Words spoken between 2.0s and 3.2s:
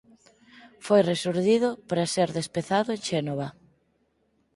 ser despezado en